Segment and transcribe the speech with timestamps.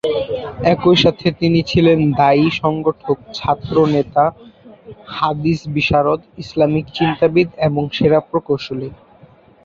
[0.73, 4.25] একই সাথে তিনি ছিলেন দা’য়ী, সংগঠক, ছাত্রনেতা,
[5.15, 8.89] হাদীস বিশারদ, ইসলামিক চিন্তাবিদ এবং সেরা প্রকৌশলী।